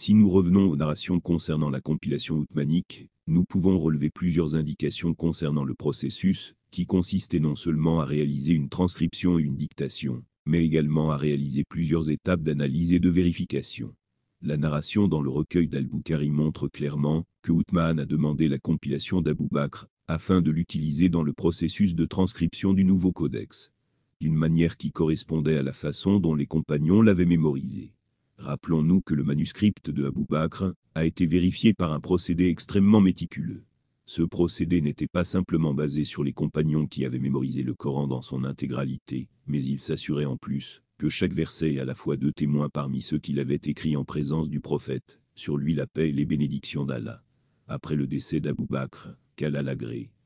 Si 0.00 0.14
nous 0.14 0.30
revenons 0.30 0.70
aux 0.70 0.76
narrations 0.76 1.18
concernant 1.18 1.70
la 1.70 1.80
compilation 1.80 2.36
outmanique, 2.36 3.08
nous 3.26 3.44
pouvons 3.44 3.80
relever 3.80 4.10
plusieurs 4.10 4.54
indications 4.54 5.12
concernant 5.12 5.64
le 5.64 5.74
processus, 5.74 6.54
qui 6.70 6.86
consistait 6.86 7.40
non 7.40 7.56
seulement 7.56 8.00
à 8.00 8.04
réaliser 8.04 8.52
une 8.52 8.68
transcription 8.68 9.40
et 9.40 9.42
une 9.42 9.56
dictation, 9.56 10.22
mais 10.46 10.64
également 10.64 11.10
à 11.10 11.16
réaliser 11.16 11.64
plusieurs 11.64 12.10
étapes 12.10 12.42
d'analyse 12.42 12.92
et 12.92 13.00
de 13.00 13.10
vérification. 13.10 13.92
La 14.40 14.56
narration 14.56 15.08
dans 15.08 15.20
le 15.20 15.30
recueil 15.30 15.66
d'Al-Bukhari 15.66 16.30
montre 16.30 16.68
clairement 16.68 17.24
que 17.42 17.50
Othman 17.50 17.98
a 17.98 18.06
demandé 18.06 18.46
la 18.46 18.60
compilation 18.60 19.20
d'Abou 19.20 19.48
Bakr 19.50 19.88
afin 20.06 20.40
de 20.40 20.52
l'utiliser 20.52 21.08
dans 21.08 21.24
le 21.24 21.32
processus 21.32 21.96
de 21.96 22.06
transcription 22.06 22.72
du 22.72 22.84
nouveau 22.84 23.10
codex, 23.10 23.72
d'une 24.20 24.36
manière 24.36 24.76
qui 24.76 24.92
correspondait 24.92 25.58
à 25.58 25.64
la 25.64 25.72
façon 25.72 26.20
dont 26.20 26.36
les 26.36 26.46
compagnons 26.46 27.02
l'avaient 27.02 27.26
mémorisé. 27.26 27.90
Rappelons-nous 28.38 29.00
que 29.00 29.14
le 29.14 29.24
manuscrit 29.24 29.72
de 29.84 30.06
Abou 30.06 30.24
Bakr 30.24 30.72
a 30.94 31.04
été 31.04 31.26
vérifié 31.26 31.74
par 31.74 31.92
un 31.92 31.98
procédé 31.98 32.46
extrêmement 32.46 33.00
méticuleux. 33.00 33.64
Ce 34.06 34.22
procédé 34.22 34.80
n'était 34.80 35.08
pas 35.08 35.24
simplement 35.24 35.74
basé 35.74 36.04
sur 36.04 36.22
les 36.22 36.32
compagnons 36.32 36.86
qui 36.86 37.04
avaient 37.04 37.18
mémorisé 37.18 37.64
le 37.64 37.74
Coran 37.74 38.06
dans 38.06 38.22
son 38.22 38.44
intégralité, 38.44 39.28
mais 39.46 39.62
il 39.62 39.80
s'assurait 39.80 40.24
en 40.24 40.36
plus 40.36 40.82
que 40.98 41.08
chaque 41.08 41.32
verset 41.32 41.74
est 41.74 41.80
à 41.80 41.84
la 41.84 41.94
fois 41.94 42.16
deux 42.16 42.32
témoins 42.32 42.68
parmi 42.68 43.00
ceux 43.02 43.18
qui 43.18 43.32
l'avaient 43.32 43.60
écrit 43.64 43.96
en 43.96 44.04
présence 44.04 44.48
du 44.48 44.60
prophète, 44.60 45.20
sur 45.34 45.56
lui 45.56 45.74
la 45.74 45.88
paix 45.88 46.10
et 46.10 46.12
les 46.12 46.24
bénédictions 46.24 46.84
d'Allah. 46.84 47.22
Après 47.66 47.96
le 47.96 48.06
décès 48.06 48.40
d'Abou 48.40 48.66
Bakr, 48.66 49.16
qu'Allah 49.34 49.62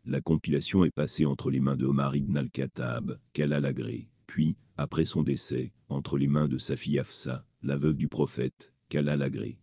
la 0.04 0.20
compilation 0.20 0.84
est 0.84 0.94
passée 0.94 1.24
entre 1.24 1.50
les 1.50 1.60
mains 1.60 1.76
de 1.76 1.86
Omar 1.86 2.14
ibn 2.14 2.36
al-Khattab, 2.36 3.18
qu'Allah 3.32 3.72
puis, 4.26 4.56
après 4.76 5.04
son 5.04 5.22
décès, 5.22 5.72
entre 5.88 6.18
les 6.18 6.28
mains 6.28 6.48
de 6.48 6.58
Safi 6.58 6.98
Afsa, 6.98 7.46
la 7.62 7.76
veuve 7.76 7.96
du 7.96 8.08
prophète, 8.08 8.72
qu'Allah 8.88 9.16
l'agré. 9.16 9.58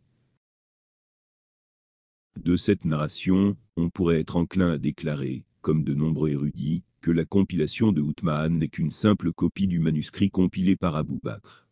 De 2.37 2.55
cette 2.55 2.85
narration, 2.85 3.57
on 3.75 3.89
pourrait 3.89 4.19
être 4.21 4.37
enclin 4.37 4.71
à 4.71 4.77
déclarer, 4.77 5.45
comme 5.61 5.83
de 5.83 5.93
nombreux 5.93 6.29
érudits, 6.29 6.83
que 7.01 7.11
la 7.11 7.25
compilation 7.25 7.91
de 7.91 8.01
Outmaan 8.01 8.57
n'est 8.57 8.67
qu'une 8.69 8.91
simple 8.91 9.31
copie 9.33 9.67
du 9.67 9.79
manuscrit 9.79 10.29
compilé 10.29 10.75
par 10.75 10.95
Abou 10.95 11.19
Bakr. 11.23 11.67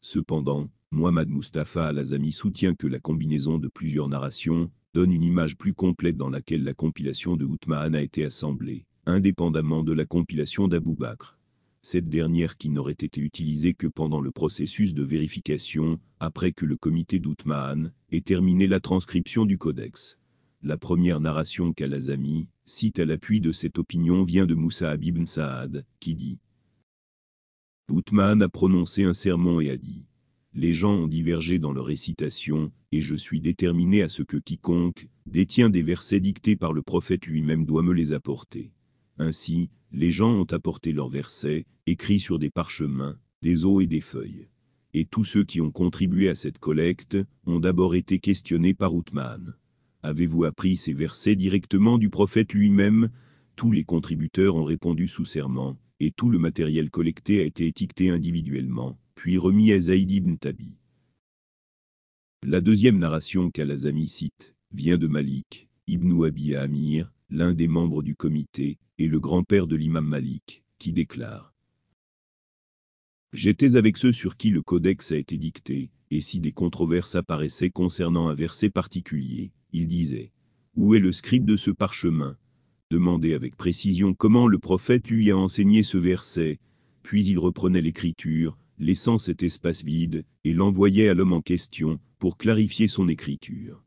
Cependant, 0.00 0.70
Muhammad 0.90 1.28
Mustafa 1.28 1.88
al-Azami 1.88 2.32
soutient 2.32 2.74
que 2.74 2.86
la 2.86 2.98
combinaison 2.98 3.58
de 3.58 3.68
plusieurs 3.68 4.08
narrations 4.08 4.70
donne 4.94 5.12
une 5.12 5.22
image 5.22 5.56
plus 5.56 5.72
complète 5.72 6.16
dans 6.16 6.28
laquelle 6.28 6.64
la 6.64 6.74
compilation 6.74 7.36
de 7.36 7.44
Outmaan 7.46 7.94
a 7.94 8.02
été 8.02 8.24
assemblée, 8.24 8.84
indépendamment 9.06 9.82
de 9.82 9.92
la 9.92 10.04
compilation 10.04 10.68
d'Abou 10.68 10.94
Bakr. 10.94 11.38
Cette 11.84 12.08
dernière 12.08 12.56
qui 12.56 12.68
n'aurait 12.68 12.92
été 12.92 13.20
utilisée 13.20 13.74
que 13.74 13.88
pendant 13.88 14.20
le 14.20 14.30
processus 14.30 14.94
de 14.94 15.02
vérification, 15.02 15.98
après 16.20 16.52
que 16.52 16.64
le 16.64 16.76
comité 16.76 17.18
d'Outmaan 17.18 17.92
ait 18.12 18.20
terminé 18.20 18.68
la 18.68 18.78
transcription 18.78 19.46
du 19.46 19.58
codex. 19.58 20.16
La 20.62 20.78
première 20.78 21.18
narration 21.18 21.72
qu'Al-Azami 21.72 22.46
cite 22.66 23.00
à 23.00 23.04
l'appui 23.04 23.40
de 23.40 23.50
cette 23.50 23.78
opinion 23.80 24.22
vient 24.22 24.46
de 24.46 24.54
Moussa 24.54 24.94
ibn 24.94 25.26
Saad, 25.26 25.84
qui 25.98 26.14
dit 26.14 26.38
Othman 27.90 28.42
a 28.42 28.48
prononcé 28.48 29.02
un 29.02 29.12
sermon 29.12 29.60
et 29.60 29.70
a 29.70 29.76
dit 29.76 30.04
Les 30.54 30.72
gens 30.72 30.94
ont 30.94 31.08
divergé 31.08 31.58
dans 31.58 31.72
leur 31.72 31.86
récitation, 31.86 32.70
et 32.92 33.00
je 33.00 33.16
suis 33.16 33.40
déterminé 33.40 34.02
à 34.02 34.08
ce 34.08 34.22
que 34.22 34.36
quiconque 34.36 35.08
détient 35.26 35.68
des 35.68 35.82
versets 35.82 36.20
dictés 36.20 36.54
par 36.54 36.72
le 36.72 36.82
prophète 36.82 37.26
lui-même 37.26 37.64
doit 37.66 37.82
me 37.82 37.92
les 37.92 38.12
apporter. 38.12 38.70
Ainsi, 39.22 39.70
les 39.92 40.10
gens 40.10 40.32
ont 40.32 40.50
apporté 40.50 40.92
leurs 40.92 41.08
versets, 41.08 41.64
écrits 41.86 42.18
sur 42.18 42.40
des 42.40 42.50
parchemins, 42.50 43.16
des 43.40 43.64
os 43.64 43.80
et 43.80 43.86
des 43.86 44.00
feuilles. 44.00 44.48
Et 44.94 45.04
tous 45.04 45.24
ceux 45.24 45.44
qui 45.44 45.60
ont 45.60 45.70
contribué 45.70 46.28
à 46.28 46.34
cette 46.34 46.58
collecte 46.58 47.16
ont 47.46 47.60
d'abord 47.60 47.94
été 47.94 48.18
questionnés 48.18 48.74
par 48.74 48.96
Othman. 48.96 49.54
Avez-vous 50.02 50.42
appris 50.42 50.74
ces 50.74 50.92
versets 50.92 51.36
directement 51.36 51.98
du 51.98 52.10
prophète 52.10 52.52
lui-même? 52.52 53.10
Tous 53.54 53.70
les 53.70 53.84
contributeurs 53.84 54.56
ont 54.56 54.64
répondu 54.64 55.06
sous 55.06 55.24
serment, 55.24 55.78
et 56.00 56.10
tout 56.10 56.28
le 56.28 56.40
matériel 56.40 56.90
collecté 56.90 57.40
a 57.40 57.44
été 57.44 57.68
étiqueté 57.68 58.10
individuellement, 58.10 58.98
puis 59.14 59.38
remis 59.38 59.70
à 59.70 59.78
Zaïd 59.78 60.10
ibn 60.10 60.34
Tabi. 60.34 60.74
La 62.44 62.60
deuxième 62.60 62.98
narration 62.98 63.52
qu'Al-Azami 63.52 64.08
cite 64.08 64.56
vient 64.72 64.98
de 64.98 65.06
Malik, 65.06 65.68
ibn 65.86 66.24
Abi 66.24 66.56
Amir, 66.56 67.12
l'un 67.32 67.54
des 67.54 67.66
membres 67.66 68.02
du 68.02 68.14
comité, 68.14 68.78
et 68.98 69.08
le 69.08 69.18
grand-père 69.18 69.66
de 69.66 69.74
l'imam 69.74 70.06
Malik, 70.06 70.64
qui 70.78 70.92
déclare 70.92 71.54
J'étais 73.32 73.76
avec 73.76 73.96
ceux 73.96 74.12
sur 74.12 74.36
qui 74.36 74.50
le 74.50 74.60
codex 74.60 75.12
a 75.12 75.16
été 75.16 75.38
dicté, 75.38 75.90
et 76.10 76.20
si 76.20 76.40
des 76.40 76.52
controverses 76.52 77.14
apparaissaient 77.14 77.70
concernant 77.70 78.28
un 78.28 78.34
verset 78.34 78.68
particulier, 78.68 79.50
il 79.72 79.86
disait 79.86 80.30
Où 80.76 80.94
est 80.94 80.98
le 80.98 81.10
scribe 81.10 81.46
de 81.46 81.56
ce 81.56 81.70
parchemin? 81.70 82.36
Demandait 82.90 83.32
avec 83.32 83.56
précision 83.56 84.12
comment 84.12 84.46
le 84.46 84.58
prophète 84.58 85.08
lui 85.08 85.30
a 85.30 85.36
enseigné 85.38 85.82
ce 85.82 85.96
verset, 85.96 86.58
puis 87.02 87.24
il 87.24 87.38
reprenait 87.38 87.80
l'écriture, 87.80 88.58
laissant 88.78 89.16
cet 89.16 89.42
espace 89.42 89.82
vide, 89.82 90.26
et 90.44 90.52
l'envoyait 90.52 91.08
à 91.08 91.14
l'homme 91.14 91.32
en 91.32 91.40
question, 91.40 91.98
pour 92.18 92.36
clarifier 92.36 92.88
son 92.88 93.08
écriture. 93.08 93.82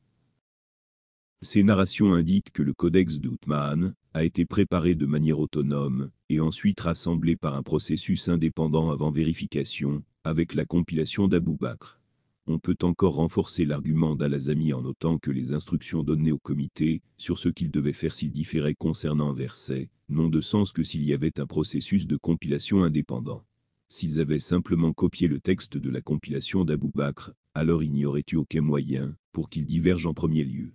Ces 1.41 1.63
narrations 1.63 2.13
indiquent 2.13 2.51
que 2.51 2.63
le 2.63 2.73
codex 2.73 3.19
d'Outman 3.19 3.94
a 4.13 4.23
été 4.23 4.46
préparé 4.46 4.96
de 4.96 5.06
manière 5.06 5.40
autonome, 5.40 6.09
et 6.29 6.40
ensuite 6.40 6.79
rassemblé 6.79 7.35
par 7.35 7.56
un 7.56 7.63
processus 7.63 8.29
indépendant 8.29 8.90
avant 8.90 9.12
vérification, 9.12 10.03
avec 10.23 10.56
la 10.56 10.66
compilation 10.66 11.28
d'Abou 11.28 11.56
Bakr. 11.56 12.00
On 12.47 12.59
peut 12.59 12.78
encore 12.84 13.16
renforcer 13.16 13.66
l'argument 13.66 14.16
d'Al-Azami 14.16 14.72
en 14.72 14.84
notant 14.84 15.18
que 15.18 15.31
les 15.31 15.53
instructions 15.53 16.03
données 16.03 16.31
au 16.31 16.38
comité 16.38 17.01
sur 17.18 17.40
ce 17.40 17.50
qu'il 17.50 17.72
devait 17.72 17.91
faire 17.91 18.13
s'il 18.13 18.31
différait 18.31 18.75
concernant 18.75 19.31
un 19.31 19.34
verset 19.34 19.90
n'ont 20.09 20.29
de 20.29 20.41
sens 20.41 20.72
que 20.72 20.84
s'il 20.84 21.03
y 21.03 21.13
avait 21.13 21.40
un 21.40 21.47
processus 21.47 22.06
de 22.06 22.17
compilation 22.17 22.84
indépendant. 22.84 23.44
S'ils 23.88 24.19
avaient 24.19 24.38
simplement 24.38 24.94
copié 24.94 25.28
le 25.28 25.40
texte 25.40 25.78
de 25.78 25.90
la 25.90 26.02
compilation 26.02 26.66
d'Abou 26.66 26.91
Bakr, 26.94 27.34
alors 27.56 27.81
il 27.81 27.91
n'y 27.91 28.06
aurait 28.06 28.25
eu 28.31 28.35
aucun 28.35 28.62
moyen 28.62 29.16
pour 29.31 29.50
qu'il 29.50 29.66
diverge 29.66 30.06
en 30.06 30.13
premier 30.13 30.44
lieu. 30.44 30.75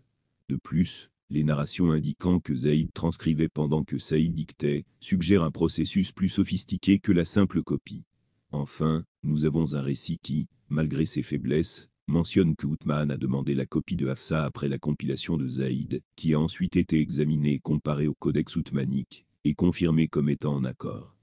De 0.51 0.57
plus, 0.57 1.13
les 1.31 1.45
narrations 1.45 1.93
indiquant 1.93 2.41
que 2.41 2.57
Zaïd 2.57 2.93
transcrivait 2.93 3.49
pendant 3.49 3.85
que 3.85 3.99
Saïd 3.99 4.35
dictait 4.35 4.85
suggèrent 4.99 5.45
un 5.45 5.53
processus 5.53 6.11
plus 6.11 6.29
sophistiqué 6.29 6.99
que 6.99 7.13
la 7.13 7.25
simple 7.25 7.63
copie. 7.63 8.03
Enfin, 8.51 9.05
nous 9.23 9.45
avons 9.45 9.75
un 9.75 9.81
récit 9.81 10.19
qui, 10.21 10.49
malgré 10.69 11.07
ses 11.07 11.23
faiblesses, 11.23 11.89
mentionne 12.09 12.57
que 12.57 12.67
Outman 12.67 13.13
a 13.13 13.17
demandé 13.17 13.55
la 13.55 13.65
copie 13.65 13.95
de 13.95 14.09
Hafsa 14.09 14.45
après 14.45 14.69
la 14.69 14.79
compilation 14.79 15.37
de 15.37 15.47
Zaïd, 15.47 16.03
qui 16.17 16.35
a 16.35 16.41
ensuite 16.41 16.75
été 16.75 16.99
examinée 16.99 17.53
et 17.53 17.61
comparée 17.61 18.09
au 18.09 18.15
codex 18.15 18.57
outmanique, 18.57 19.25
et 19.45 19.55
confirmée 19.55 20.09
comme 20.09 20.31
étant 20.31 20.57
en 20.57 20.65
accord. 20.65 21.20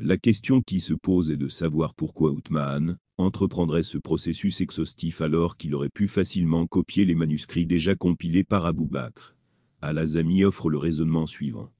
La 0.00 0.16
question 0.16 0.62
qui 0.62 0.78
se 0.78 0.94
pose 0.94 1.32
est 1.32 1.36
de 1.36 1.48
savoir 1.48 1.92
pourquoi 1.92 2.30
Outman 2.30 2.98
entreprendrait 3.16 3.82
ce 3.82 3.98
processus 3.98 4.60
exhaustif 4.60 5.20
alors 5.20 5.56
qu'il 5.56 5.74
aurait 5.74 5.88
pu 5.88 6.06
facilement 6.06 6.68
copier 6.68 7.04
les 7.04 7.16
manuscrits 7.16 7.66
déjà 7.66 7.96
compilés 7.96 8.44
par 8.44 8.64
Abou 8.64 8.86
Bakr. 8.86 9.34
Al-Azami 9.80 10.44
offre 10.44 10.70
le 10.70 10.78
raisonnement 10.78 11.26
suivant. 11.26 11.72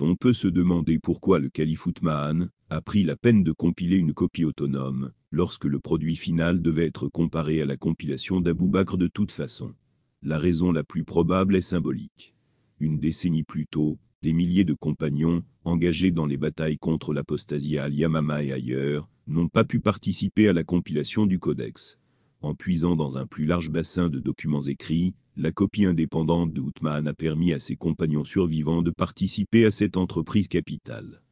On 0.00 0.16
peut 0.16 0.34
se 0.34 0.48
demander 0.48 0.98
pourquoi 0.98 1.38
le 1.38 1.48
calife 1.48 1.86
Othman 1.86 2.50
a 2.68 2.82
pris 2.82 3.04
la 3.04 3.16
peine 3.16 3.42
de 3.42 3.52
compiler 3.52 3.96
une 3.96 4.12
copie 4.12 4.44
autonome, 4.44 5.12
lorsque 5.30 5.64
le 5.64 5.80
produit 5.80 6.16
final 6.16 6.60
devait 6.60 6.84
être 6.84 7.08
comparé 7.08 7.62
à 7.62 7.64
la 7.64 7.78
compilation 7.78 8.42
d'Abou 8.42 8.68
Bakr 8.68 8.98
de 8.98 9.06
toute 9.06 9.32
façon. 9.32 9.74
La 10.20 10.38
raison 10.38 10.72
la 10.72 10.84
plus 10.84 11.04
probable 11.04 11.56
est 11.56 11.62
symbolique. 11.62 12.34
Une 12.80 12.98
décennie 12.98 13.44
plus 13.44 13.66
tôt, 13.66 13.98
des 14.26 14.32
milliers 14.32 14.64
de 14.64 14.74
compagnons, 14.74 15.44
engagés 15.62 16.10
dans 16.10 16.26
les 16.26 16.36
batailles 16.36 16.78
contre 16.78 17.14
l'apostasie 17.14 17.78
à 17.78 17.84
Al-Yamama 17.84 18.42
et 18.42 18.50
ailleurs, 18.50 19.08
n'ont 19.28 19.46
pas 19.46 19.62
pu 19.62 19.78
participer 19.78 20.48
à 20.48 20.52
la 20.52 20.64
compilation 20.64 21.26
du 21.26 21.38
codex. 21.38 21.96
En 22.40 22.52
puisant 22.56 22.96
dans 22.96 23.18
un 23.18 23.26
plus 23.26 23.46
large 23.46 23.70
bassin 23.70 24.08
de 24.08 24.18
documents 24.18 24.62
écrits, 24.62 25.14
la 25.36 25.52
copie 25.52 25.84
indépendante 25.84 26.52
de 26.52 26.60
Outman 26.60 27.06
a 27.06 27.14
permis 27.14 27.52
à 27.52 27.60
ses 27.60 27.76
compagnons 27.76 28.24
survivants 28.24 28.82
de 28.82 28.90
participer 28.90 29.64
à 29.64 29.70
cette 29.70 29.96
entreprise 29.96 30.48
capitale. 30.48 31.22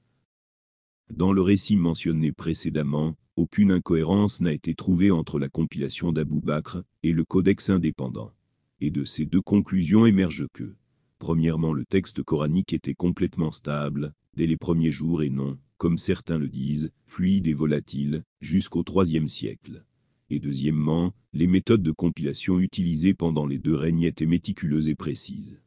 Dans 1.13 1.33
le 1.33 1.43
récit 1.43 1.77
mentionné 1.77 2.31
précédemment, 2.31 3.17
aucune 3.35 3.73
incohérence 3.73 4.41
n'a 4.41 4.53
été 4.53 4.77
trouvée 4.77 5.11
entre 5.11 5.41
la 5.41 5.49
compilation 5.49 6.13
d'Abou 6.13 6.41
Bakr 6.41 6.85
et 7.03 7.11
le 7.11 7.25
codex 7.25 7.71
indépendant. 7.71 8.31
Et 8.81 8.93
de 8.93 9.05
ces 9.05 9.27
deux 9.27 9.43
conclusions 9.43 10.07
émerge 10.07 10.47
que, 10.53 10.77
premièrement, 11.19 11.73
le 11.73 11.85
texte 11.85 12.23
coranique 12.23 12.73
était 12.73 12.95
complètement 12.95 13.53
stable, 13.53 14.13
dès 14.37 14.47
les 14.47 14.57
premiers 14.57 14.91
jours 14.91 15.23
et 15.23 15.31
non, 15.31 15.59
comme 15.79 15.99
certains 15.99 16.39
le 16.39 16.49
disent, 16.49 16.91
fluide 17.07 17.47
et 17.47 17.53
volatile, 17.53 18.25
jusqu'au 18.41 18.85
IIIe 18.87 19.29
siècle 19.29 19.85
et 20.31 20.41
deuxièmement, 20.41 21.15
les 21.33 21.47
méthodes 21.47 21.83
de 21.83 21.93
compilation 21.93 22.59
utilisées 22.59 23.15
pendant 23.15 23.47
les 23.47 23.59
deux 23.59 23.75
règnes 23.75 24.03
étaient 24.03 24.27
méticuleuses 24.27 24.89
et 24.89 24.95
précises. 24.95 25.61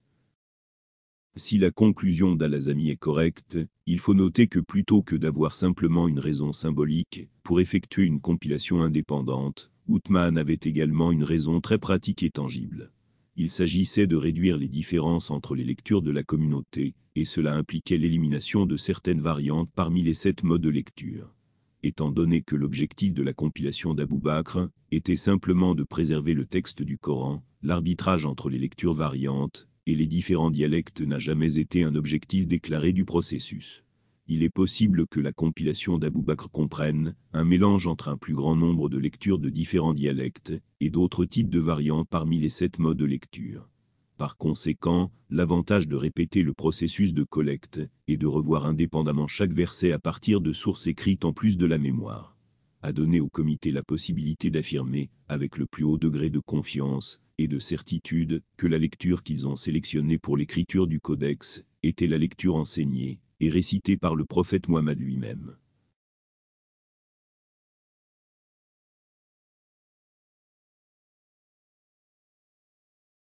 Si 1.36 1.58
la 1.58 1.70
conclusion 1.70 2.36
d'Al-Azami 2.36 2.90
est 2.90 2.98
correcte, 2.98 3.58
il 3.86 4.00
faut 4.00 4.16
noter 4.16 4.48
que 4.48 4.60
plutôt 4.60 5.04
que 5.04 5.16
d'avoir 5.16 5.54
simplement 5.54 6.08
une 6.08 6.20
raison 6.20 6.52
symbolique 6.52 7.30
pour 7.44 7.60
effectuer 7.60 8.06
une 8.06 8.20
compilation 8.20 8.82
indépendante, 8.82 9.72
Outman 9.88 10.38
avait 10.38 10.60
également 10.64 11.12
une 11.12 11.24
raison 11.24 11.62
très 11.62 11.78
pratique 11.78 12.24
et 12.24 12.32
tangible. 12.32 12.92
Il 13.40 13.52
s'agissait 13.52 14.08
de 14.08 14.16
réduire 14.16 14.58
les 14.58 14.68
différences 14.68 15.30
entre 15.30 15.54
les 15.54 15.64
lectures 15.64 16.02
de 16.02 16.10
la 16.10 16.24
communauté, 16.24 16.96
et 17.16 17.24
cela 17.24 17.54
impliquait 17.54 17.98
l'élimination 17.98 18.66
de 18.66 18.78
certaines 18.78 19.22
variantes 19.22 19.70
parmi 19.76 20.02
les 20.02 20.16
sept 20.16 20.42
modes 20.42 20.64
de 20.64 20.70
lecture. 20.70 21.36
Étant 21.84 22.10
donné 22.10 22.42
que 22.42 22.56
l'objectif 22.56 23.14
de 23.14 23.22
la 23.22 23.34
compilation 23.34 23.94
d'Abou 23.94 24.18
Bakr 24.18 24.70
était 24.90 25.16
simplement 25.16 25.76
de 25.76 25.84
préserver 25.84 26.34
le 26.34 26.46
texte 26.46 26.82
du 26.82 26.98
Coran, 26.98 27.44
l'arbitrage 27.62 28.26
entre 28.26 28.50
les 28.50 28.58
lectures 28.58 28.96
variantes 28.96 29.68
et 29.86 29.94
les 29.94 30.08
différents 30.08 30.50
dialectes 30.50 31.02
n'a 31.02 31.20
jamais 31.20 31.60
été 31.60 31.84
un 31.84 31.94
objectif 31.94 32.48
déclaré 32.48 32.92
du 32.92 33.06
processus. 33.06 33.84
Il 34.30 34.44
est 34.44 34.50
possible 34.50 35.08
que 35.08 35.22
la 35.22 35.32
compilation 35.32 35.98
d'Abou 35.98 36.22
Bakr 36.22 36.50
comprenne 36.50 37.16
un 37.32 37.46
mélange 37.46 37.88
entre 37.88 38.10
un 38.10 38.18
plus 38.18 38.34
grand 38.34 38.58
nombre 38.58 38.90
de 38.90 38.98
lectures 38.98 39.40
de 39.40 39.50
différents 39.50 39.94
dialectes 39.94 40.54
et 40.82 40.90
d'autres 40.90 41.24
types 41.24 41.50
de 41.50 41.62
variantes 41.62 42.10
parmi 42.10 42.38
les 42.38 42.50
sept 42.50 42.78
modes 42.78 42.98
de 42.98 43.06
lecture. 43.06 43.70
Par 44.18 44.36
conséquent, 44.36 45.14
l'avantage 45.30 45.88
de 45.88 45.96
répéter 45.96 46.44
le 46.44 46.54
processus 46.54 47.14
de 47.14 47.24
collecte 47.24 47.80
est 48.10 48.18
de 48.18 48.28
revoir 48.28 48.66
indépendamment 48.66 49.28
chaque 49.28 49.54
verset 49.54 49.94
à 49.94 50.00
partir 50.00 50.42
de 50.42 50.52
sources 50.52 50.88
écrites 50.88 51.24
en 51.24 51.32
plus 51.32 51.56
de 51.56 51.66
la 51.66 51.78
mémoire, 51.78 52.36
a 52.82 52.92
donné 52.92 53.22
au 53.22 53.30
comité 53.30 53.72
la 53.72 53.84
possibilité 53.84 54.50
d'affirmer, 54.50 55.10
avec 55.30 55.58
le 55.58 55.68
plus 55.68 55.86
haut 55.86 55.98
degré 55.98 56.30
de 56.30 56.40
confiance 56.40 57.22
et 57.38 57.48
de 57.48 57.60
certitude, 57.60 58.42
que 58.58 58.68
la 58.68 58.78
lecture 58.78 59.24
qu'ils 59.24 59.48
ont 59.48 59.56
sélectionnée 59.56 60.18
pour 60.18 60.36
l'écriture 60.36 60.86
du 60.86 61.00
codex 61.00 61.64
était 61.82 62.08
la 62.08 62.18
lecture 62.18 62.56
enseignée 62.56 63.22
et 63.40 63.50
récitée 63.50 63.98
par 63.98 64.16
le 64.16 64.26
prophète 64.26 64.68
Mohammed 64.68 65.00
lui-même. 65.00 65.56